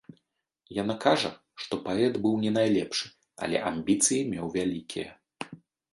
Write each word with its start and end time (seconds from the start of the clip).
Яна 0.81 0.93
кажа, 1.03 1.31
што 1.65 1.73
паэт 1.85 2.17
быў 2.23 2.33
не 2.45 2.51
найлепшы, 2.57 3.05
але 3.49 3.57
амбіцыі 3.73 4.27
меў 4.35 4.45
вялікія. 4.57 5.09